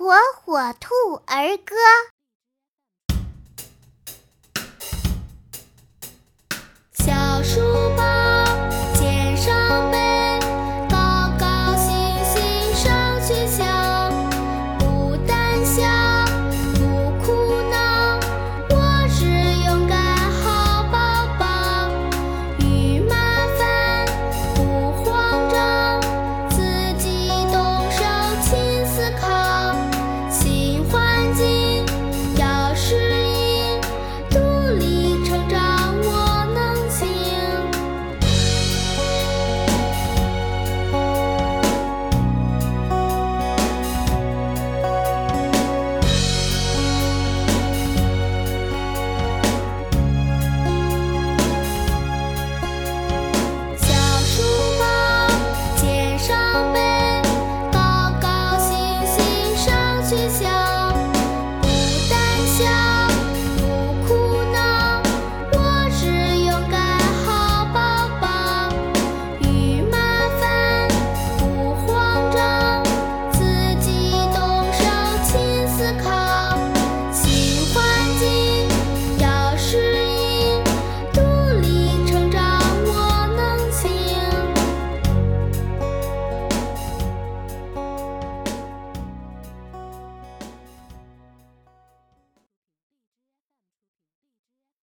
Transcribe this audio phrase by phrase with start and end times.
[0.00, 0.94] 火火兔
[1.26, 1.76] 儿歌。